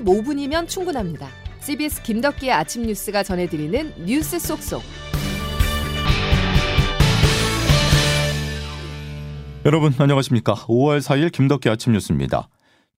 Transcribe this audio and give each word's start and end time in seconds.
15분이면 0.00 0.68
충분합니다. 0.68 1.28
CBS 1.60 2.02
김덕기의 2.02 2.52
아침 2.52 2.82
뉴스가 2.82 3.22
전해드리는 3.22 4.04
뉴스 4.04 4.38
속속. 4.38 4.82
여러분 9.64 9.92
안녕하십니까? 9.98 10.54
5월 10.54 11.00
4일 11.00 11.32
김덕기 11.32 11.68
아침 11.68 11.92
뉴스입니다. 11.92 12.48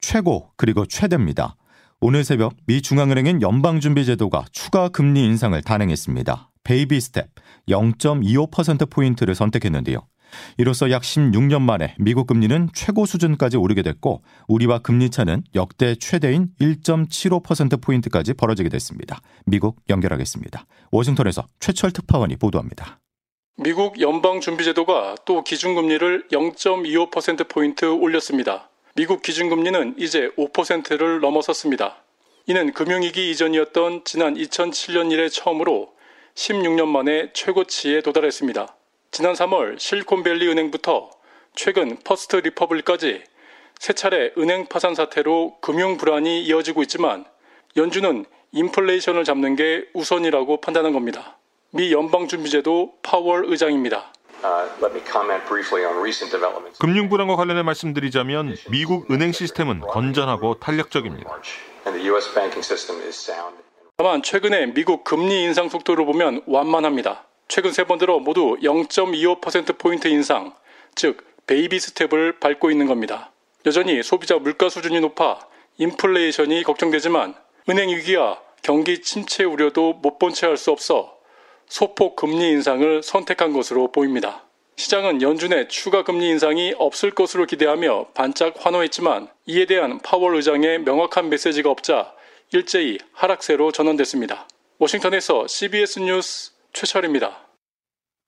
최고 0.00 0.50
그리고 0.56 0.84
최대입니다. 0.84 1.56
오늘 2.00 2.24
새벽 2.24 2.54
미 2.66 2.82
중앙은행인 2.82 3.42
연방준비제도가 3.42 4.44
추가 4.52 4.88
금리 4.88 5.24
인상을 5.24 5.60
단행했습니다. 5.62 6.50
베이비 6.64 7.00
스텝 7.00 7.28
0.25%포인트를 7.68 9.34
선택했는데요. 9.34 10.06
이로써 10.56 10.90
약 10.90 11.02
16년 11.02 11.62
만에 11.62 11.94
미국 11.98 12.26
금리는 12.26 12.68
최고 12.74 13.06
수준까지 13.06 13.56
오르게 13.56 13.82
됐고 13.82 14.22
우리와 14.48 14.80
금리 14.80 15.10
차는 15.10 15.44
역대 15.54 15.94
최대인 15.96 16.48
1.75%포인트까지 16.60 18.34
벌어지게 18.34 18.68
됐습니다. 18.68 19.20
미국 19.46 19.76
연결하겠습니다. 19.88 20.64
워싱턴에서 20.90 21.46
최철 21.60 21.92
특파원이 21.92 22.36
보도합니다. 22.36 23.00
미국 23.56 24.00
연방준비제도가 24.00 25.16
또 25.24 25.42
기준금리를 25.42 26.28
0.25%포인트 26.30 27.86
올렸습니다. 27.86 28.70
미국 28.94 29.22
기준금리는 29.22 29.96
이제 29.98 30.30
5%를 30.38 31.20
넘어섰습니다. 31.20 31.96
이는 32.46 32.72
금융위기 32.72 33.30
이전이었던 33.30 34.02
지난 34.04 34.34
2007년 34.34 35.12
이래 35.12 35.28
처음으로 35.28 35.90
16년 36.34 36.86
만에 36.86 37.30
최고치에 37.32 38.00
도달했습니다. 38.02 38.77
지난 39.10 39.32
3월 39.34 39.78
실리콘밸리 39.78 40.48
은행부터 40.48 41.10
최근 41.54 41.96
퍼스트 42.04 42.36
리퍼블릭까지 42.36 43.24
세 43.78 43.92
차례 43.92 44.32
은행 44.38 44.66
파산 44.66 44.94
사태로 44.94 45.56
금융 45.60 45.96
불안이 45.96 46.42
이어지고 46.44 46.82
있지만 46.82 47.24
연준은 47.76 48.26
인플레이션을 48.52 49.24
잡는 49.24 49.56
게 49.56 49.86
우선이라고 49.94 50.60
판단한 50.60 50.92
겁니다. 50.92 51.36
미 51.70 51.92
연방준비제도 51.92 52.94
파월 53.02 53.44
의장입니다. 53.46 54.12
금융 56.78 57.08
불안과 57.08 57.34
관련해 57.36 57.62
말씀드리자면 57.62 58.56
미국 58.70 59.10
은행 59.10 59.32
시스템은 59.32 59.80
건전하고 59.80 60.60
탄력적입니다. 60.60 61.30
다만 63.96 64.22
최근에 64.22 64.66
미국 64.66 65.02
금리 65.02 65.42
인상 65.42 65.68
속도를 65.68 66.04
보면 66.06 66.42
완만합니다. 66.46 67.27
최근 67.48 67.72
세 67.72 67.84
번 67.84 67.98
들어 67.98 68.18
모두 68.18 68.56
0.25%포인트 68.62 70.08
인상, 70.08 70.52
즉 70.94 71.26
베이비 71.46 71.80
스텝을 71.80 72.40
밟고 72.40 72.70
있는 72.70 72.86
겁니다. 72.86 73.32
여전히 73.66 74.02
소비자 74.02 74.36
물가 74.36 74.68
수준이 74.68 75.00
높아 75.00 75.40
인플레이션이 75.78 76.62
걱정되지만 76.62 77.34
은행 77.68 77.88
위기와 77.90 78.40
경기 78.62 79.00
침체 79.00 79.44
우려도 79.44 79.94
못 79.94 80.18
본 80.18 80.32
체 80.32 80.46
할 80.46 80.56
수 80.56 80.70
없어 80.70 81.16
소폭 81.68 82.16
금리 82.16 82.50
인상을 82.50 83.02
선택한 83.02 83.52
것으로 83.52 83.92
보입니다. 83.92 84.44
시장은 84.76 85.22
연준의 85.22 85.68
추가 85.68 86.02
금리 86.04 86.28
인상이 86.28 86.74
없을 86.78 87.10
것으로 87.10 87.46
기대하며 87.46 88.08
반짝 88.14 88.54
환호했지만 88.58 89.28
이에 89.46 89.66
대한 89.66 89.98
파월 90.00 90.36
의장의 90.36 90.80
명확한 90.80 91.28
메시지가 91.30 91.70
없자 91.70 92.14
일제히 92.52 92.98
하락세로 93.12 93.72
전환됐습니다. 93.72 94.46
워싱턴에서 94.78 95.46
CBS 95.46 95.98
뉴스 96.00 96.52
최철입니다. 96.72 97.48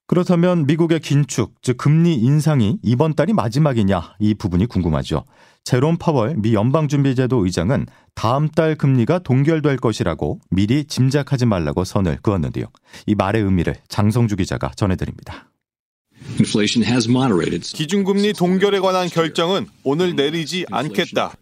그렇다면 0.07 0.67
미국의 0.67 0.99
긴축, 1.01 1.55
즉 1.63 1.77
금리 1.77 2.15
인상이 2.17 2.79
이번 2.83 3.15
달이 3.15 3.33
마지막이냐 3.33 4.17
이 4.19 4.35
부분이 4.35 4.67
궁금하죠. 4.67 5.25
제롬 5.63 5.99
파월 5.99 6.35
미 6.37 6.55
연방준비제도 6.55 7.45
의장은 7.45 7.87
다음 8.15 8.49
달 8.49 8.75
금리가 8.75 9.21
동결될 9.21 9.77
것이라고 9.77 10.41
미리 10.51 10.85
짐작하지 10.85 11.47
말라고 11.47 11.85
선을 11.85 12.19
그었는데요. 12.23 12.67
이 13.07 13.15
말의 13.15 13.43
의미를 13.43 13.77
장성주 13.89 14.37
기자가 14.37 14.73
전해드립니다. 14.75 15.50
기준금리 17.77 18.33
동결에 18.35 18.79
관한 18.81 19.09
결정은 19.09 19.67
오늘 19.83 20.15
내리지 20.17 20.65
않겠다. 20.71 21.35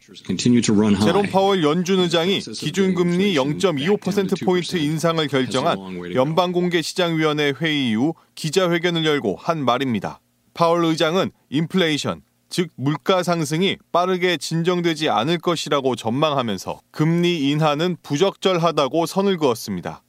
제롬 1.00 1.26
파월 1.30 1.62
연준 1.62 2.00
의장이 2.00 2.40
기준금리 2.40 3.34
0.25%포인트 3.34 4.76
인상을 4.76 5.26
결정한 5.28 5.76
연방공개시장위원회 6.14 7.52
회의 7.60 7.90
이후 7.90 8.14
기자회견을 8.34 9.04
열고 9.04 9.36
한 9.36 9.64
말입니다. 9.64 10.20
파월 10.54 10.84
의장은 10.86 11.30
인플레이션, 11.50 12.22
즉 12.50 12.70
물가 12.76 13.22
상승이 13.22 13.76
빠르게 13.92 14.36
진정되지 14.36 15.10
않을 15.10 15.38
것이라고 15.38 15.96
전망하면서 15.96 16.80
금리 16.90 17.50
인하는 17.50 17.96
부적절하다고 18.02 19.06
선을 19.06 19.36
그었습니다. 19.36 20.02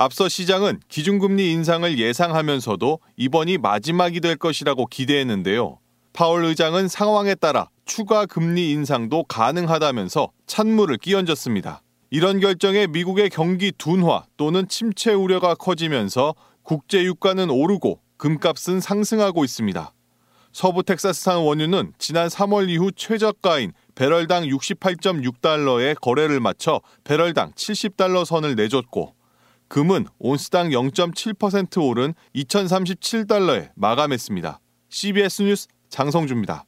앞서 0.00 0.28
시장은 0.28 0.78
기준금리 0.88 1.50
인상을 1.50 1.98
예상하면서도 1.98 3.00
이번이 3.16 3.58
마지막이 3.58 4.20
될 4.20 4.36
것이라고 4.36 4.86
기대했는데요. 4.86 5.80
파월 6.12 6.44
의장은 6.44 6.86
상황에 6.86 7.34
따라 7.34 7.68
추가 7.84 8.24
금리 8.24 8.70
인상도 8.70 9.24
가능하다면서 9.24 10.30
찬물을 10.46 10.98
끼얹었습니다. 10.98 11.82
이런 12.10 12.38
결정에 12.38 12.86
미국의 12.86 13.28
경기 13.28 13.72
둔화 13.76 14.22
또는 14.36 14.68
침체 14.68 15.12
우려가 15.12 15.56
커지면서 15.56 16.36
국제 16.62 17.02
유가는 17.02 17.50
오르고 17.50 17.98
금값은 18.18 18.78
상승하고 18.78 19.44
있습니다. 19.44 19.92
서부 20.52 20.84
텍사스산 20.84 21.38
원유는 21.38 21.94
지난 21.98 22.28
3월 22.28 22.68
이후 22.68 22.92
최저가인 22.92 23.72
배럴당 23.96 24.44
68.6달러의 24.44 26.00
거래를 26.00 26.38
마쳐 26.38 26.82
배럴당 27.02 27.50
70달러 27.54 28.24
선을 28.24 28.54
내줬고 28.54 29.17
금은 29.68 30.06
온스당 30.18 30.70
0.7% 30.70 31.82
오른 31.86 32.14
2037달러에 32.34 33.70
마감했습니다. 33.76 34.60
CBS 34.88 35.42
뉴스 35.42 35.68
장성주입니다. 35.90 36.64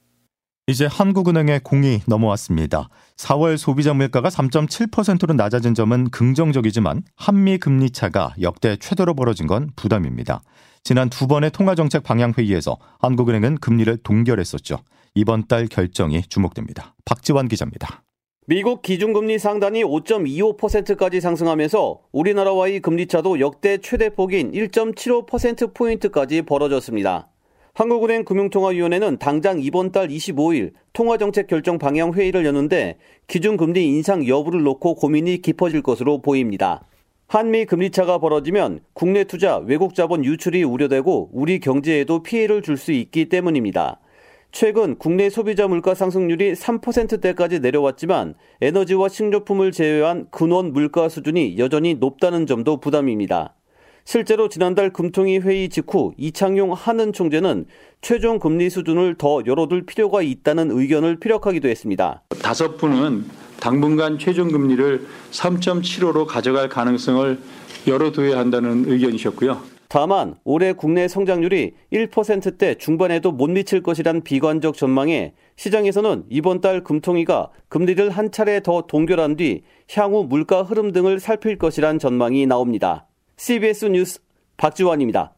이제 0.67 0.87
한국은행의 0.87 1.61
공이 1.65 2.03
넘어왔습니다. 2.07 2.89
4월 3.17 3.57
소비자 3.57 3.93
물가가 3.93 4.29
3.7%로 4.29 5.35
낮아진 5.35 5.75
점은 5.75 6.11
긍정적이지만 6.11 7.03
한미 7.17 7.59
금리 7.59 7.91
차가 7.91 8.35
역대 8.41 8.77
최대로 8.77 9.15
벌어진 9.15 9.49
건 9.49 9.71
부담입니다. 9.75 10.43
지난 10.85 11.11
두 11.11 11.27
번의 11.27 11.51
통화정책 11.51 12.05
방향회의에서 12.05 12.79
한국은행은 13.01 13.59
금리를 13.59 13.97
동결했었죠. 14.05 14.79
이번 15.15 15.49
달 15.49 15.67
결정이 15.67 16.23
주목됩니다. 16.29 16.95
박지원 17.05 17.49
기자입니다. 17.49 18.05
미국 18.51 18.83
기준금리 18.83 19.39
상단이 19.39 19.85
5.25%까지 19.85 21.21
상승하면서 21.21 22.01
우리나라와의 22.11 22.81
금리차도 22.81 23.39
역대 23.39 23.79
최대 23.79 24.11
폭인 24.11 24.51
1.75%포인트까지 24.51 26.43
벌어졌습니다. 26.43 27.29
한국은행 27.75 28.25
금융통화위원회는 28.25 29.19
당장 29.19 29.61
이번 29.61 29.93
달 29.93 30.09
25일 30.09 30.73
통화정책 30.93 31.47
결정 31.47 31.79
방향 31.79 32.13
회의를 32.13 32.45
여는데 32.45 32.99
기준금리 33.29 33.87
인상 33.87 34.27
여부를 34.27 34.65
놓고 34.65 34.97
고민이 34.97 35.43
깊어질 35.43 35.83
것으로 35.83 36.21
보입니다. 36.21 36.85
한미 37.29 37.67
금리차가 37.67 38.19
벌어지면 38.19 38.81
국내 38.95 39.23
투자, 39.23 39.59
외국 39.59 39.95
자본 39.95 40.25
유출이 40.25 40.65
우려되고 40.65 41.31
우리 41.33 41.61
경제에도 41.61 42.25
피해를 42.25 42.63
줄 42.63 42.77
수 42.77 42.91
있기 42.91 43.29
때문입니다. 43.29 44.01
최근 44.53 44.97
국내 44.99 45.31
소비자 45.31 45.69
물가 45.69 45.95
상승률이 45.95 46.55
3%대까지 46.55 47.61
내려왔지만 47.61 48.35
에너지와 48.61 49.09
식료품을 49.09 49.73
제외한 49.73 50.27
근원 50.31 50.73
물가 50.73 51.09
수준이 51.09 51.57
여전히 51.59 51.95
높다는 51.95 52.47
점도 52.47 52.79
부담입니다. 52.79 53.55
실제로 54.05 54.49
지난달 54.49 54.93
금통위 54.93 55.39
회의 55.39 55.69
직후 55.69 56.13
이창용 56.17 56.73
한은 56.73 57.13
총재는 57.13 57.67
최종 58.01 58.41
금리 58.41 58.69
수준을 58.69 59.17
더 59.17 59.41
열어둘 59.47 59.87
필요가 59.87 60.23
있다는 60.23 60.71
의견을 60.73 61.21
피력하기도 61.21 61.69
했습니다. 61.69 62.23
다섯 62.43 62.77
분은 62.77 63.27
당분간 63.61 64.19
최종 64.19 64.49
금리를 64.49 65.07
3.75로 65.31 66.27
가져갈 66.27 66.69
가능성을 66.69 67.39
열어둬야 67.87 68.39
한다는 68.39 68.85
의견이셨고요. 68.89 69.80
다만 69.91 70.37
올해 70.45 70.73
국내 70.73 71.09
성장률이 71.09 71.73
1%대 71.93 72.77
중반에도 72.77 73.33
못 73.33 73.51
미칠 73.51 73.83
것이란 73.83 74.23
비관적 74.23 74.77
전망에 74.77 75.35
시장에서는 75.57 76.27
이번 76.31 76.61
달 76.61 76.85
금통위가 76.85 77.51
금리를 77.69 78.09
한 78.09 78.31
차례 78.31 78.63
더 78.63 78.83
동결한 78.83 79.35
뒤 79.35 79.63
향후 79.93 80.23
물가 80.23 80.63
흐름 80.63 80.93
등을 80.93 81.19
살필 81.19 81.59
것이란 81.59 81.99
전망이 81.99 82.47
나옵니다. 82.47 83.09
CBS 83.37 83.87
뉴스 83.87 84.21
박지원입니다. 84.59 85.35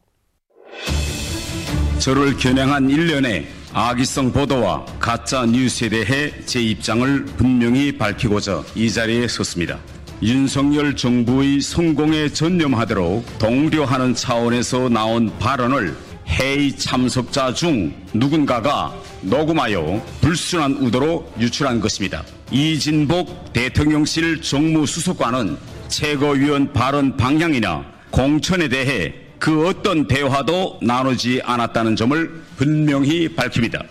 저를 1.98 2.36
겨냥한 2.36 2.90
일련의 2.90 3.46
악의성 3.72 4.32
보도와 4.32 4.84
가짜 5.00 5.46
뉴스에 5.46 5.88
대해 5.88 6.30
제 6.44 6.60
입장을 6.60 7.24
분명히 7.38 7.96
밝히고자 7.96 8.64
이 8.74 8.90
자리에 8.90 9.26
섰습니다. 9.28 9.78
윤석열 10.22 10.94
정부의 10.94 11.60
성공에 11.60 12.28
전념하도록 12.28 13.40
동료하는 13.40 14.14
차원에서 14.14 14.88
나온 14.88 15.36
발언을 15.40 15.96
회의 16.28 16.76
참석자 16.76 17.52
중 17.52 17.92
누군가가 18.14 18.94
녹음하여 19.22 20.00
불순한 20.20 20.76
의도로 20.78 21.28
유출한 21.40 21.80
것입니다. 21.80 22.22
이진복 22.52 23.52
대통령실 23.52 24.42
정무수석과는 24.42 25.56
최고위원 25.88 26.72
발언 26.72 27.16
방향이나 27.16 27.84
공천에 28.12 28.68
대해 28.68 29.12
그 29.40 29.66
어떤 29.66 30.06
대화도 30.06 30.78
나누지 30.82 31.40
않았다는 31.44 31.96
점을 31.96 32.42
분명히 32.56 33.28
밝힙니다. 33.28 33.82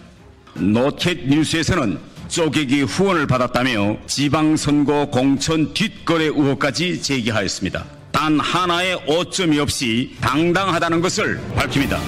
노켓 0.53 1.27
뉴스에서는 1.27 2.10
쪼개기 2.31 2.83
후원을 2.83 3.27
받았다며 3.27 3.97
지방선거 4.07 5.07
공천 5.07 5.73
뒷거래 5.73 6.27
의혹까지 6.27 7.01
제기하였습니다. 7.01 7.83
단 8.13 8.39
하나의 8.39 8.95
오점이 9.05 9.59
없이 9.59 10.15
당당하다는 10.21 11.01
것을 11.01 11.41
밝힙니다. 11.55 11.99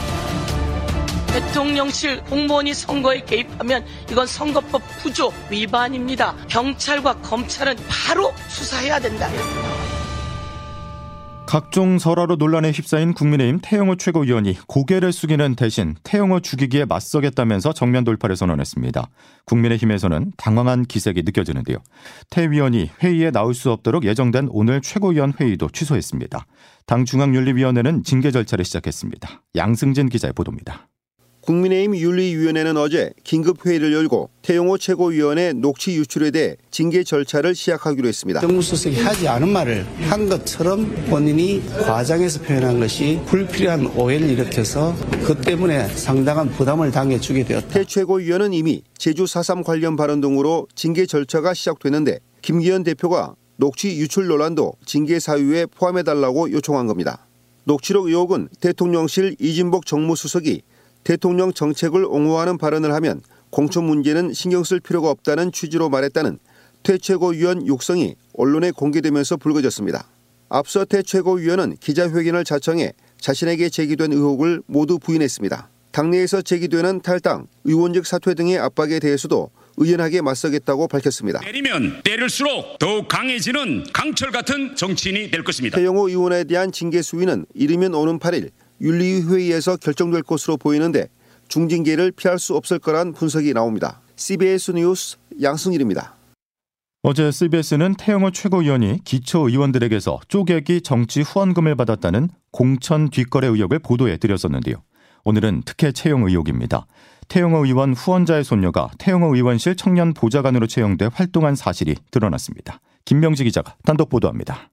대통령실 1.28 2.22
공무원이 2.22 2.74
선거에 2.74 3.22
개입하면 3.26 3.86
이건 4.10 4.26
선거법 4.26 4.82
구조 5.00 5.34
위반입니다. 5.50 6.36
경찰과 6.48 7.16
검찰은 7.16 7.76
바로 7.90 8.34
수사해야 8.48 9.00
된다. 9.00 9.30
각종 11.54 12.00
설화로 12.00 12.38
논란에 12.38 12.72
휩싸인 12.72 13.14
국민의힘 13.14 13.60
태영호 13.62 13.98
최고위원이 13.98 14.58
고개를 14.68 15.14
숙이는 15.14 15.54
대신 15.54 15.94
태영호 16.02 16.40
죽이기에 16.40 16.86
맞서겠다면서 16.86 17.74
정면 17.74 18.04
돌파를 18.04 18.36
선언했습니다. 18.36 19.08
국민의힘에서는 19.46 20.32
당황한 20.36 20.82
기색이 20.82 21.22
느껴지는데요. 21.22 21.78
태 22.32 22.50
위원이 22.50 22.90
회의에 23.04 23.30
나올 23.30 23.54
수 23.54 23.70
없도록 23.70 24.04
예정된 24.04 24.48
오늘 24.50 24.82
최고위원 24.82 25.32
회의도 25.40 25.70
취소했습니다. 25.70 26.44
당 26.88 27.06
중앙윤리위원회는 27.06 28.04
징계 28.04 28.32
절차를 28.32 28.66
시작했습니다. 28.66 29.44
양승진 29.56 30.10
기자의 30.10 30.34
보도입니다. 30.34 30.88
국민의힘 31.46 31.98
윤리위원회는 31.98 32.78
어제 32.78 33.12
긴급 33.24 33.66
회의를 33.66 33.92
열고 33.92 34.30
태용호 34.42 34.78
최고위원의 34.78 35.56
녹취 35.56 35.96
유출에 35.96 36.32
대해 36.32 36.56
징계 36.72 37.04
절차를 37.04 37.54
시작하기로 37.54 38.08
했습니다. 38.08 38.40
정무수석이 38.40 38.96
하지 39.02 39.28
않은 39.28 39.50
말을 39.50 39.86
한 40.10 40.30
것처럼 40.30 40.90
본인이 41.10 41.62
과장해서 41.82 42.42
표현한 42.44 42.80
것이 42.80 43.20
불필요한 43.26 43.88
오해를 43.98 44.30
일으켜서 44.30 44.96
그 45.26 45.36
때문에 45.36 45.88
상당한 45.90 46.50
부담을 46.50 46.92
당해주게 46.92 47.44
되었다. 47.44 47.68
태 47.68 47.84
최고위원은 47.84 48.54
이미 48.54 48.82
제주 48.98 49.26
4.3 49.26 49.66
관련 49.66 49.98
발언 49.98 50.22
등으로 50.22 50.68
징계 50.76 51.06
절차가 51.06 51.54
시작됐는데 51.54 52.20
김기현 52.42 52.84
대표가 52.84 53.36
녹취 53.58 53.98
유출 53.98 54.28
논란도 54.28 54.74
징계 54.86 55.20
사유에 55.20 55.66
포함해달라고 55.66 56.52
요청한 56.54 56.88
겁니다. 56.88 57.28
녹취록 57.66 58.08
의혹은 58.08 58.50
대통령실 58.60 59.36
이진복 59.40 59.86
정무수석이 59.86 60.62
대통령 61.04 61.54
정책을 61.54 62.06
옹호하는 62.06 62.58
발언을 62.58 62.94
하면 62.96 63.22
공천 63.50 63.86
문제는 63.86 64.34
신경 64.34 64.64
쓸 64.64 64.80
필요가 64.80 65.10
없다는 65.10 65.52
취지로 65.52 65.90
말했다는 65.90 66.40
퇴 66.84 66.98
최고위원 66.98 67.68
육성이 67.68 68.16
언론에 68.34 68.72
공개되면서 68.72 69.38
불거졌습니다. 69.38 70.08
앞서 70.50 70.86
퇴 70.86 71.02
최고위원은 71.02 71.78
기자회견을 71.80 72.44
자청해 72.44 72.94
자신에게 73.20 73.70
제기된 73.70 74.12
의혹을 74.12 74.64
모두 74.66 75.00
부인했습니다. 75.00 75.70
당내에서 75.92 76.42
제기되는 76.42 77.02
탈당, 77.02 77.48
의원직 77.64 78.06
사퇴 78.06 78.34
등의 78.34 78.58
압박에 78.58 79.00
대해서도 79.00 79.52
의연하게 79.78 80.22
맞서겠다고 80.22 80.88
밝혔습니다. 80.88 81.40
때리면 81.40 82.02
때릴수록 82.04 82.80
더욱 82.80 83.08
강해지는 83.08 83.86
강철 83.94 84.32
같은 84.32 84.76
정치인이 84.76 85.32
될 85.32 85.44
것입니다. 85.44 85.78
태영호 85.78 86.10
의원에 86.10 86.44
대한 86.44 86.72
징계 86.72 87.02
수위는 87.02 87.46
이르면 87.54 87.94
오는 87.94 88.20
8일 88.20 88.50
윤리회의에서 88.84 89.78
결정될 89.78 90.24
것으로 90.24 90.58
보이는데 90.58 91.08
중징계를 91.48 92.12
피할 92.12 92.38
수 92.38 92.56
없을 92.56 92.80
거란 92.80 93.14
분석이 93.14 93.54
나옵니다. 93.54 94.02
CBS 94.16 94.72
뉴스 94.72 95.18
양승일입니다. 95.42 96.16
어제 97.06 97.32
CBS는 97.32 97.96
태영호 97.96 98.32
최고위원이 98.32 99.00
기초 99.04 99.50
의원들에게서 99.50 100.22
쪼개기 100.28 100.82
정치 100.82 101.22
후원금을 101.22 101.76
받았다는 101.76 102.30
공천 102.52 103.10
뒷거래 103.10 103.48
의혹을 103.48 103.80
보도해 103.80 104.18
드렸었는데요. 104.18 104.78
오늘은 105.26 105.64
특혜 105.66 105.92
채용 105.92 106.24
의혹입니다. 106.24 106.86
태영호 107.28 107.66
의원 107.66 107.94
후원자의 107.94 108.44
손녀가 108.44 108.90
태영호 109.00 109.36
의원실 109.36 109.76
청년 109.76 110.14
보좌관으로 110.14 110.68
채용돼 110.68 111.10
활동한 111.14 111.56
사실이 111.56 111.96
드러났습니다. 112.12 112.80
김명지 113.06 113.44
기자가 113.44 113.76
단독 113.84 114.10
보도합니다. 114.10 114.70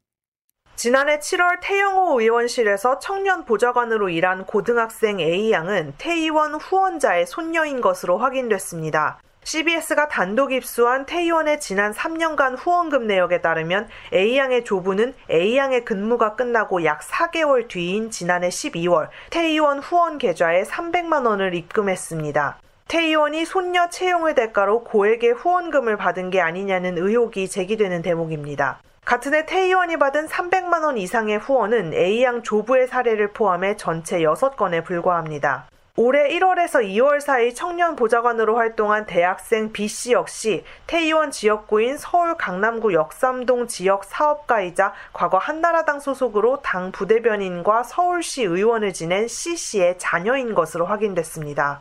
지난해 0.82 1.18
7월 1.18 1.58
태영호 1.60 2.18
의원실에서 2.22 3.00
청년 3.00 3.44
보좌관으로 3.44 4.08
일한 4.08 4.46
고등학생 4.46 5.20
A양은 5.20 5.92
태 5.98 6.14
의원 6.14 6.54
후원자의 6.54 7.26
손녀인 7.26 7.82
것으로 7.82 8.16
확인됐습니다. 8.16 9.20
CBS가 9.44 10.08
단독 10.08 10.54
입수한 10.54 11.04
태 11.04 11.20
의원의 11.20 11.60
지난 11.60 11.92
3년간 11.92 12.56
후원금 12.56 13.06
내역에 13.06 13.42
따르면 13.42 13.90
A양의 14.14 14.64
조부는 14.64 15.12
A양의 15.30 15.84
근무가 15.84 16.34
끝나고 16.34 16.82
약 16.86 17.02
4개월 17.02 17.68
뒤인 17.68 18.10
지난해 18.10 18.48
12월 18.48 19.10
태 19.28 19.42
의원 19.42 19.80
후원 19.80 20.16
계좌에 20.16 20.62
300만 20.62 21.26
원을 21.26 21.54
입금했습니다. 21.54 22.58
태 22.88 23.02
의원이 23.02 23.44
손녀 23.44 23.90
채용을 23.90 24.34
대가로 24.34 24.84
고액의 24.84 25.32
후원금을 25.32 25.98
받은 25.98 26.30
게 26.30 26.40
아니냐는 26.40 26.96
의혹이 26.96 27.50
제기되는 27.50 28.00
대목입니다. 28.00 28.80
같은 29.04 29.34
해 29.34 29.44
태 29.44 29.60
의원이 29.62 29.96
받은 29.96 30.28
300만 30.28 30.84
원 30.84 30.96
이상의 30.96 31.38
후원은 31.38 31.94
A양 31.94 32.42
조부의 32.42 32.86
사례를 32.86 33.32
포함해 33.32 33.76
전체 33.76 34.20
6건에 34.20 34.84
불과합니다. 34.84 35.66
올해 35.96 36.28
1월에서 36.28 36.84
2월 36.84 37.20
사이 37.20 37.52
청년 37.52 37.96
보좌관으로 37.96 38.56
활동한 38.56 39.06
대학생 39.06 39.72
B씨 39.72 40.12
역시 40.12 40.64
태의원 40.86 41.30
지역구인 41.32 41.98
서울 41.98 42.36
강남구 42.36 42.94
역삼동 42.94 43.66
지역 43.66 44.04
사업가이자 44.04 44.94
과거 45.12 45.38
한나라당 45.38 45.98
소속으로 45.98 46.62
당 46.62 46.92
부대변인과 46.92 47.82
서울시 47.82 48.44
의원을 48.44 48.92
지낸 48.92 49.26
C씨의 49.26 49.98
자녀인 49.98 50.54
것으로 50.54 50.86
확인됐습니다. 50.86 51.80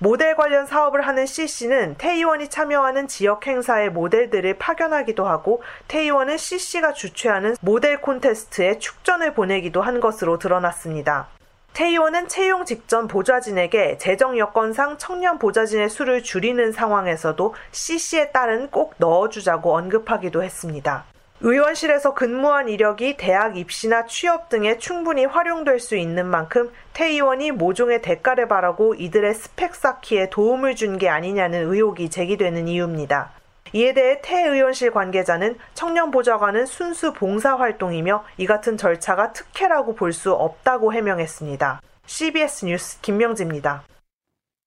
모델 0.00 0.36
관련 0.36 0.64
사업을 0.64 1.02
하는 1.02 1.26
C씨는 1.26 1.96
태의원이 1.98 2.50
참여하는 2.50 3.08
지역 3.08 3.44
행사의 3.44 3.90
모델들을 3.90 4.58
파견하기도 4.58 5.26
하고 5.26 5.60
태의원은 5.88 6.36
C씨가 6.36 6.92
주최하는 6.92 7.56
모델 7.60 8.00
콘테스트에 8.00 8.78
축전을 8.78 9.34
보내기도 9.34 9.82
한 9.82 9.98
것으로 9.98 10.38
드러났습니다. 10.38 11.26
태의원은 11.72 12.28
채용 12.28 12.64
직전 12.64 13.08
보좌진에게 13.08 13.98
재정 13.98 14.38
여건상 14.38 14.98
청년 14.98 15.38
보좌진의 15.38 15.88
수를 15.90 16.22
줄이는 16.22 16.70
상황에서도 16.70 17.54
C씨의 17.72 18.32
딸은 18.32 18.70
꼭 18.70 18.94
넣어주자고 18.98 19.76
언급하기도 19.76 20.44
했습니다. 20.44 21.06
의원실에서 21.40 22.14
근무한 22.14 22.68
이력이 22.68 23.16
대학 23.16 23.56
입시나 23.56 24.06
취업 24.06 24.48
등에 24.48 24.78
충분히 24.78 25.24
활용될 25.24 25.78
수 25.78 25.96
있는 25.96 26.26
만큼 26.26 26.70
태 26.92 27.06
의원이 27.06 27.52
모종의 27.52 28.02
대가를 28.02 28.48
바라고 28.48 28.94
이들의 28.94 29.34
스펙 29.34 29.74
쌓기에 29.74 30.30
도움을 30.30 30.74
준 30.74 30.98
게 30.98 31.08
아니냐는 31.08 31.70
의혹이 31.72 32.10
제기되는 32.10 32.66
이유입니다. 32.66 33.30
이에 33.72 33.92
대해 33.94 34.20
태 34.22 34.48
의원실 34.48 34.90
관계자는 34.90 35.58
청년 35.74 36.10
보좌관은 36.10 36.66
순수 36.66 37.12
봉사 37.12 37.54
활동이며 37.54 38.24
이 38.38 38.46
같은 38.46 38.76
절차가 38.76 39.32
특혜라고 39.32 39.94
볼 39.94 40.12
수 40.12 40.32
없다고 40.32 40.92
해명했습니다. 40.92 41.80
CBS 42.06 42.64
뉴스 42.64 43.00
김명지입니다. 43.02 43.84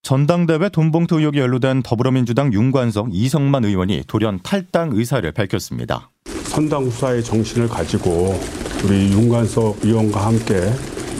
전당대회 0.03 0.69
돈봉투 0.69 1.19
의혹이 1.19 1.39
연루된 1.39 1.83
더불어민주당 1.83 2.53
윤관석 2.53 3.09
이성만 3.11 3.65
의원이 3.65 4.03
돌연 4.07 4.39
탈당 4.43 4.91
의사를 4.93 5.29
밝혔습니다. 5.31 6.09
선당 6.51 6.83
후사의 6.83 7.23
정신을 7.23 7.69
가지고 7.69 8.37
우리 8.83 9.09
윤관석 9.13 9.85
의원과 9.85 10.25
함께 10.25 10.69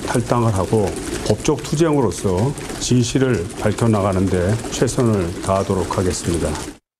탈당을 0.06 0.54
하고 0.54 0.88
법적 1.26 1.64
투쟁으로서 1.64 2.54
진실을 2.82 3.48
밝혀나가는데 3.62 4.54
최선을 4.72 5.42
다하도록 5.42 5.98
하겠습니다. 5.98 6.50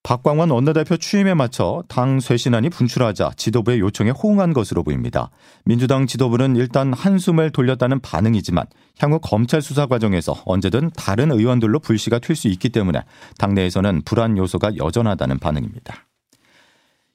박광원 0.04 0.50
원내대표 0.50 0.96
취임에 0.96 1.34
맞춰 1.34 1.84
당 1.90 2.22
쇄신안이 2.22 2.70
분출하자 2.70 3.34
지도부의 3.36 3.82
요청에 3.82 4.12
호응한 4.12 4.54
것으로 4.54 4.84
보입니다. 4.84 5.30
민주당 5.66 6.08
지도부는 6.08 6.56
일단 6.56 6.94
한숨을 6.94 7.52
돌렸다는 7.52 8.00
반응이지만 8.00 8.66
향후 9.00 9.20
검찰 9.22 9.62
수사 9.62 9.88
과정에서 9.88 10.42
언제든 10.46 10.92
다른 10.96 11.34
의원들로 11.34 11.80
불씨가 11.80 12.20
튈 12.20 12.36
수 12.36 12.48
있기 12.48 12.70
때문에 12.70 13.02
당내에서는 13.40 14.04
불안 14.06 14.38
요소가 14.38 14.78
여전하다는 14.78 15.40
반응입니다. 15.40 16.11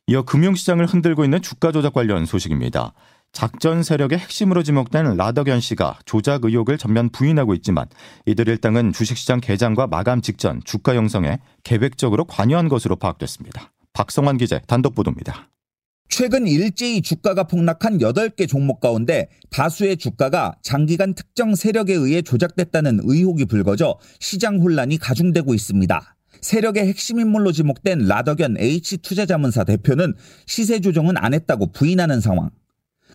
이어 0.08 0.22
금융시장을 0.22 0.86
흔들고 0.86 1.25
있는 1.25 1.42
주가 1.42 1.72
조작 1.72 1.92
관련 1.92 2.26
소식입니다. 2.26 2.92
작전 3.32 3.82
세력의 3.82 4.18
핵심으로 4.18 4.62
지목된 4.62 5.16
라더견 5.16 5.60
씨가 5.60 5.98
조작 6.04 6.44
의혹을 6.44 6.78
전면 6.78 7.10
부인하고 7.10 7.54
있지만 7.54 7.86
이들 8.25 8.46
일당은 8.46 8.92
주식시장 8.92 9.40
개장과 9.40 9.88
마감 9.88 10.22
직전 10.22 10.60
주가 10.64 10.94
형성에 10.94 11.38
계획적으로 11.64 12.25
관여한 12.25 12.68
것으로 12.68 12.94
파악됐습니다. 12.94 13.72
박성환 13.94 14.38
기자 14.38 14.60
단독 14.60 14.94
보도입니다. 14.94 15.50
최근 16.08 16.46
일제히 16.46 17.02
주가가 17.02 17.42
폭락한 17.42 17.98
8개 17.98 18.48
종목 18.48 18.78
가운데 18.78 19.28
다수의 19.50 19.96
주가가 19.96 20.54
장기간 20.62 21.14
특정 21.14 21.56
세력에 21.56 21.92
의해 21.94 22.22
조작됐다는 22.22 23.00
의혹이 23.02 23.46
불거져 23.46 23.98
시장 24.20 24.60
혼란이 24.60 24.98
가중되고 24.98 25.52
있습니다. 25.52 26.15
세력의 26.40 26.86
핵심 26.86 27.18
인물로 27.18 27.52
지목된 27.52 28.06
라더견 28.06 28.56
H투자자문사 28.58 29.64
대표는 29.64 30.14
시세 30.46 30.80
조정은 30.80 31.16
안 31.16 31.34
했다고 31.34 31.72
부인하는 31.72 32.20
상황. 32.20 32.50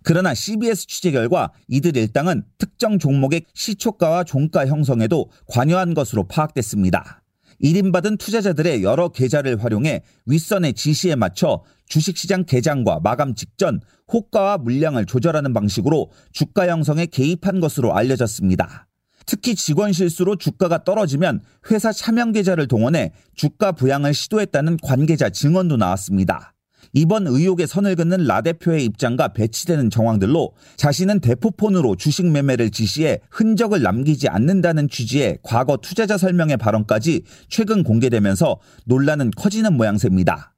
그러나 0.03 0.33
CBS 0.33 0.87
취재 0.87 1.11
결과 1.11 1.51
이들 1.67 1.95
일당은 1.95 2.43
특정 2.57 2.97
종목의 2.97 3.45
시초가와 3.53 4.23
종가 4.23 4.67
형성에도 4.67 5.29
관여한 5.47 5.93
것으로 5.93 6.27
파악됐습니다. 6.27 7.21
일인받은 7.59 8.17
투자자들의 8.17 8.83
여러 8.83 9.09
계좌를 9.09 9.63
활용해 9.63 10.01
윗선의 10.25 10.73
지시에 10.73 11.15
맞춰 11.15 11.63
주식시장 11.87 12.45
개장과 12.45 13.01
마감 13.03 13.35
직전 13.35 13.81
호가와 14.11 14.57
물량을 14.57 15.05
조절하는 15.05 15.53
방식으로 15.53 16.09
주가 16.31 16.67
형성에 16.67 17.05
개입한 17.05 17.59
것으로 17.59 17.95
알려졌습니다. 17.95 18.87
특히 19.31 19.55
직원 19.55 19.93
실수로 19.93 20.35
주가가 20.35 20.83
떨어지면 20.83 21.39
회사 21.71 21.93
차명 21.93 22.33
계좌를 22.33 22.67
동원해 22.67 23.13
주가 23.33 23.71
부양을 23.71 24.13
시도했다는 24.13 24.79
관계자 24.83 25.29
증언도 25.29 25.77
나왔습니다. 25.77 26.53
이번 26.91 27.27
의혹의 27.27 27.65
선을 27.65 27.95
긋는 27.95 28.25
라 28.25 28.41
대표의 28.41 28.83
입장과 28.83 29.29
배치되는 29.29 29.89
정황들로 29.89 30.51
자신은 30.75 31.21
대포폰으로 31.21 31.95
주식 31.95 32.29
매매를 32.29 32.71
지시해 32.71 33.19
흔적을 33.29 33.81
남기지 33.81 34.27
않는다는 34.27 34.89
취지의 34.89 35.37
과거 35.43 35.77
투자자 35.77 36.17
설명의 36.17 36.57
발언까지 36.57 37.23
최근 37.47 37.83
공개되면서 37.83 38.59
논란은 38.83 39.31
커지는 39.37 39.77
모양새입니다. 39.77 40.50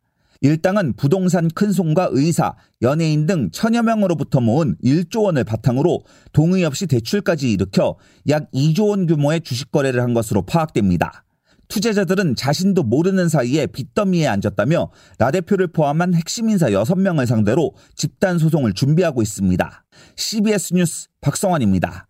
일당은 0.44 0.94
부동산 0.98 1.48
큰손과 1.48 2.10
의사, 2.12 2.54
연예인 2.82 3.26
등 3.26 3.50
천여 3.52 3.82
명으로부터 3.82 4.42
모은 4.42 4.76
1조 4.84 5.24
원을 5.24 5.46
바탕으로 5.46 6.04
동의 6.34 6.66
없이 6.66 6.86
대출까지 6.86 7.50
일으켜 7.50 7.96
약 8.28 8.52
2조 8.52 8.90
원 8.90 9.08
규모의 9.08 9.40
주식 9.42 9.72
거래를 9.72 10.02
한 10.02 10.14
것으로 10.14 10.42
파악됩니다. 10.42 11.24
투자자들은 11.70 12.36
자신도 12.36 12.84
모르는 12.84 13.30
사이에 13.30 13.68
빚더미에 13.68 14.28
앉았다며 14.28 14.92
라 15.18 15.32
대표를 15.32 15.68
포함한 15.68 16.14
핵심 16.14 16.50
인사 16.50 16.68
6명을 16.68 17.26
상대로 17.26 17.74
집단 17.96 18.38
소송을 18.38 18.74
준비하고 18.74 19.22
있습니다. 19.22 19.86
CBS 20.18 20.74
뉴스 20.74 21.08
박성환입니다. 21.22 22.08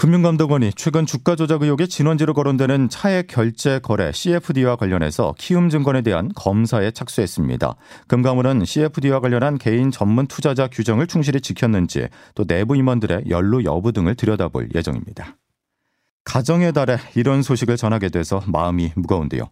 금융감독원이 0.00 0.72
최근 0.76 1.04
주가 1.04 1.36
조작 1.36 1.60
의혹의 1.60 1.86
진원지로 1.86 2.32
거론되는 2.32 2.88
차액 2.88 3.26
결제 3.26 3.80
거래 3.80 4.10
CFD와 4.12 4.76
관련해서 4.76 5.34
키움증권에 5.36 6.00
대한 6.00 6.30
검사에 6.34 6.90
착수했습니다. 6.90 7.74
금감원은 8.08 8.64
CFD와 8.64 9.20
관련한 9.20 9.58
개인 9.58 9.90
전문 9.90 10.26
투자자 10.26 10.68
규정을 10.68 11.06
충실히 11.06 11.42
지켰는지 11.42 12.08
또 12.34 12.46
내부 12.46 12.78
임원들의 12.78 13.24
연루 13.28 13.64
여부 13.64 13.92
등을 13.92 14.14
들여다볼 14.14 14.70
예정입니다. 14.74 15.36
가정의 16.24 16.72
달에 16.72 16.96
이런 17.14 17.42
소식을 17.42 17.76
전하게 17.76 18.08
돼서 18.08 18.42
마음이 18.46 18.92
무거운데요. 18.96 19.50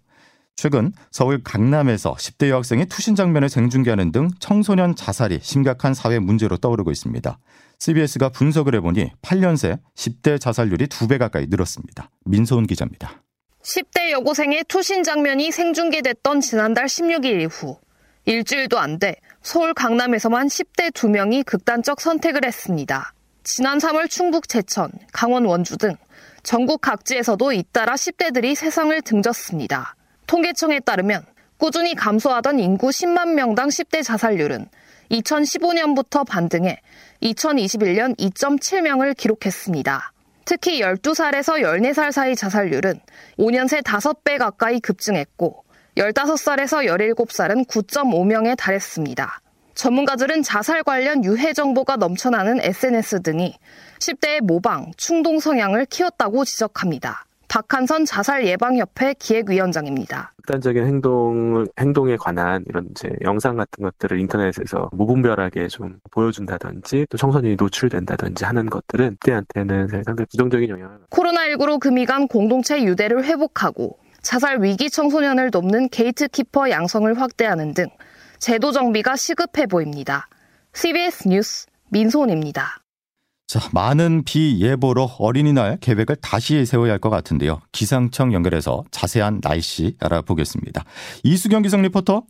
최근 0.56 0.92
서울 1.10 1.42
강남에서 1.44 2.14
10대 2.14 2.48
여학생이 2.48 2.86
투신 2.86 3.16
장면을 3.16 3.50
생중계하는 3.50 4.12
등 4.12 4.30
청소년 4.40 4.96
자살이 4.96 5.40
심각한 5.42 5.92
사회 5.92 6.18
문제로 6.18 6.56
떠오르고 6.56 6.90
있습니다. 6.90 7.38
CBS가 7.78 8.30
분석을 8.30 8.74
해보니 8.76 9.12
8년 9.22 9.56
새 9.56 9.78
10대 9.94 10.40
자살률이 10.40 10.86
2배 10.86 11.18
가까이 11.18 11.46
늘었습니다. 11.48 12.10
민소은 12.24 12.66
기자입니다. 12.66 13.22
10대 13.62 14.10
여고생의 14.10 14.64
투신 14.68 15.02
장면이 15.02 15.52
생중계됐던 15.52 16.40
지난달 16.40 16.86
16일 16.86 17.42
이후 17.42 17.78
일주일도 18.24 18.78
안 18.78 18.98
돼 18.98 19.16
서울 19.42 19.74
강남에서만 19.74 20.48
10대 20.48 20.90
2명이 20.92 21.46
극단적 21.46 22.00
선택을 22.00 22.44
했습니다. 22.44 23.12
지난 23.44 23.78
3월 23.78 24.10
충북 24.10 24.48
제천, 24.48 24.90
강원 25.12 25.44
원주 25.44 25.78
등 25.78 25.96
전국 26.42 26.80
각지에서도 26.80 27.52
잇따라 27.52 27.94
10대들이 27.94 28.54
세상을 28.54 29.00
등졌습니다. 29.02 29.94
통계청에 30.26 30.80
따르면 30.80 31.24
꾸준히 31.56 31.94
감소하던 31.94 32.58
인구 32.58 32.88
10만 32.88 33.34
명당 33.34 33.68
10대 33.68 34.02
자살률은 34.04 34.68
2015년부터 35.10 36.26
반등해 36.26 36.80
2021년 37.22 38.16
2.7명을 38.18 39.16
기록했습니다. 39.16 40.12
특히 40.44 40.80
12살에서 40.80 41.60
14살 41.60 42.10
사이 42.12 42.34
자살률은 42.34 43.00
5년 43.38 43.68
새 43.68 43.80
5배 43.80 44.38
가까이 44.38 44.80
급증했고 44.80 45.64
15살에서 45.96 46.86
17살은 46.86 47.66
9.5명에 47.66 48.56
달했습니다. 48.56 49.40
전문가들은 49.74 50.42
자살 50.42 50.82
관련 50.82 51.24
유해 51.24 51.52
정보가 51.52 51.96
넘쳐나는 51.96 52.60
SNS 52.62 53.22
등이 53.22 53.56
10대의 54.00 54.40
모방, 54.40 54.90
충동 54.96 55.38
성향을 55.38 55.86
키웠다고 55.86 56.44
지적합니다. 56.44 57.27
박한선 57.48 58.04
자살 58.04 58.46
예방 58.46 58.76
협회 58.76 59.14
기획위원장입니다. 59.14 60.32
극단적인 60.36 60.86
행동을 60.86 61.66
행동에 61.78 62.16
관한 62.16 62.64
이런 62.68 62.88
이제 62.90 63.10
영상 63.22 63.56
같은 63.56 63.84
것들을 63.84 64.18
인터넷에서 64.20 64.90
무분별하게 64.92 65.68
좀 65.68 65.98
보여준다든지 66.10 67.06
또 67.10 67.16
청소년이 67.16 67.56
노출된다든지 67.58 68.44
하는 68.44 68.66
것들은 68.66 69.16
그때한테는 69.20 69.88
상당히 69.88 70.26
부정적인 70.30 70.68
영향을 70.70 70.98
코로나19로 71.10 71.80
금이 71.80 72.06
간 72.06 72.28
공동체 72.28 72.82
유대를 72.82 73.24
회복하고 73.24 73.98
자살 74.22 74.62
위기 74.62 74.90
청소년을 74.90 75.50
돕는 75.50 75.88
게이트키퍼 75.88 76.70
양성을 76.70 77.12
확대하는 77.18 77.74
등 77.74 77.86
제도 78.38 78.72
정비가 78.72 79.16
시급해 79.16 79.66
보입니다. 79.66 80.28
CBS 80.74 81.28
뉴스 81.28 81.66
민소은입니다. 81.90 82.80
자, 83.48 83.60
많은 83.72 84.24
비 84.24 84.58
예보로 84.60 85.12
어린이날 85.18 85.78
계획을 85.80 86.16
다시 86.16 86.66
세워야 86.66 86.92
할 86.92 86.98
것 86.98 87.08
같은데요. 87.08 87.60
기상청 87.72 88.34
연결해서 88.34 88.84
자세한 88.90 89.40
날씨 89.40 89.96
알아보겠습니다. 90.00 90.84
이수경 91.22 91.62
기상 91.62 91.80
리포터. 91.80 92.24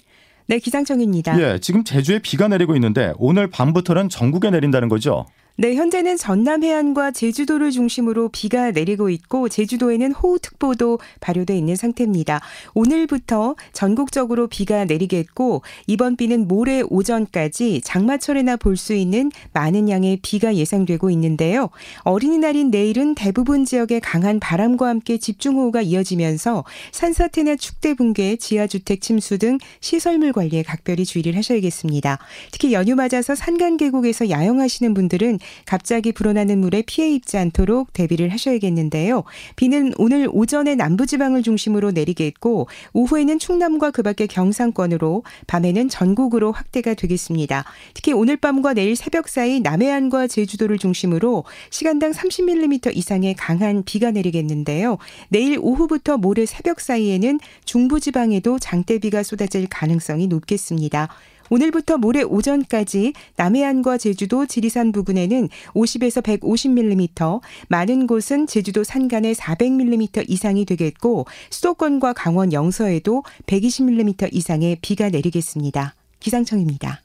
네, 0.46 0.60
기상청입니다. 0.60 1.40
예, 1.42 1.58
지금 1.58 1.82
제주에 1.82 2.20
비가 2.20 2.46
내리고 2.46 2.74
있는데 2.76 3.12
오늘 3.18 3.48
밤부터는 3.50 4.08
전국에 4.08 4.50
내린다는 4.50 4.88
거죠? 4.88 5.26
네, 5.60 5.74
현재는 5.74 6.16
전남 6.16 6.62
해안과 6.62 7.10
제주도를 7.10 7.72
중심으로 7.72 8.28
비가 8.28 8.70
내리고 8.70 9.10
있고 9.10 9.48
제주도에는 9.48 10.12
호우특보도 10.12 11.00
발효돼 11.18 11.58
있는 11.58 11.74
상태입니다. 11.74 12.40
오늘부터 12.74 13.56
전국적으로 13.72 14.46
비가 14.46 14.84
내리겠고 14.84 15.62
이번 15.88 16.14
비는 16.14 16.46
모레 16.46 16.84
오전까지 16.88 17.80
장마철에나 17.82 18.54
볼 18.56 18.76
수 18.76 18.94
있는 18.94 19.32
많은 19.52 19.88
양의 19.88 20.20
비가 20.22 20.54
예상되고 20.54 21.10
있는데요. 21.10 21.70
어린이날인 22.02 22.70
내일은 22.70 23.16
대부분 23.16 23.64
지역에 23.64 23.98
강한 23.98 24.38
바람과 24.38 24.86
함께 24.86 25.18
집중호우가 25.18 25.82
이어지면서 25.82 26.62
산사태나 26.92 27.56
축대 27.56 27.94
붕괴, 27.94 28.36
지하주택 28.36 29.00
침수 29.00 29.38
등 29.38 29.58
시설물 29.80 30.32
관리에 30.32 30.62
각별히 30.62 31.04
주의를 31.04 31.36
하셔야겠습니다. 31.36 32.18
특히 32.52 32.72
연휴 32.72 32.94
맞아서 32.94 33.34
산간 33.34 33.76
계곡에서 33.76 34.30
야영하시는 34.30 34.94
분들은 34.94 35.40
갑자기 35.64 36.12
불어나는 36.12 36.58
물에 36.58 36.82
피해 36.86 37.10
입지 37.10 37.36
않도록 37.36 37.92
대비를 37.92 38.28
하셔야겠는데요. 38.30 39.24
비는 39.56 39.92
오늘 39.98 40.28
오전에 40.30 40.74
남부지방을 40.74 41.42
중심으로 41.42 41.92
내리겠고 41.92 42.68
오후에는 42.92 43.38
충남과 43.38 43.90
그 43.90 44.02
밖의 44.02 44.28
경상권으로 44.28 45.24
밤에는 45.46 45.88
전국으로 45.88 46.52
확대가 46.52 46.94
되겠습니다. 46.94 47.64
특히 47.94 48.12
오늘 48.12 48.36
밤과 48.36 48.74
내일 48.74 48.96
새벽 48.96 49.28
사이 49.28 49.60
남해안과 49.60 50.26
제주도를 50.26 50.78
중심으로 50.78 51.44
시간당 51.70 52.12
30mm 52.12 52.96
이상의 52.96 53.34
강한 53.34 53.82
비가 53.84 54.10
내리겠는데요. 54.10 54.98
내일 55.28 55.58
오후부터 55.60 56.16
모레 56.18 56.46
새벽 56.46 56.80
사이에는 56.80 57.40
중부지방에도 57.64 58.58
장대비가 58.58 59.22
쏟아질 59.22 59.66
가능성이 59.68 60.26
높겠습니다. 60.26 61.08
오늘부터 61.50 61.98
모레 61.98 62.22
오전까지 62.22 63.12
남해안과 63.36 63.98
제주도 63.98 64.46
지리산 64.46 64.92
부근에는 64.92 65.48
50에서 65.74 66.22
150mm, 66.22 67.40
많은 67.68 68.06
곳은 68.06 68.46
제주도 68.46 68.84
산간에 68.84 69.32
400mm 69.32 70.24
이상이 70.28 70.64
되겠고 70.64 71.26
수도권과 71.50 72.12
강원 72.12 72.52
영서에도 72.52 73.22
120mm 73.46 74.28
이상의 74.32 74.78
비가 74.82 75.08
내리겠습니다. 75.08 75.94
기상청입니다. 76.20 77.02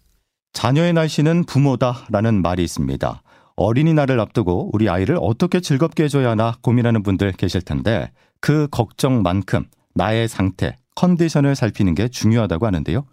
자녀의 0.53 0.93
날씨는 0.93 1.45
부모다라는 1.45 2.41
말이 2.41 2.63
있습니다. 2.63 3.21
어린이날을 3.55 4.19
앞두고 4.19 4.71
우리 4.73 4.89
아이를 4.89 5.17
어떻게 5.21 5.59
즐겁게 5.59 6.03
해줘야 6.03 6.31
하나 6.31 6.55
고민하는 6.61 7.03
분들 7.03 7.33
계실 7.33 7.61
텐데 7.61 8.11
그 8.39 8.67
걱정만큼 8.71 9.65
나의 9.93 10.27
상태, 10.27 10.75
컨디션을 10.95 11.55
살피는 11.55 11.95
게 11.95 12.07
중요하다고 12.07 12.65
하는데요. 12.65 13.05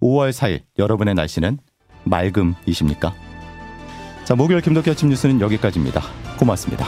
5월 0.00 0.30
4일 0.30 0.62
여러분의 0.78 1.14
날씨는 1.14 1.58
맑음이십니까? 2.04 3.14
자, 4.24 4.34
목요일 4.34 4.60
김덕기 4.60 4.90
아침 4.90 5.08
뉴스는 5.08 5.40
여기까지입니다. 5.40 6.02
고맙습니다. 6.38 6.86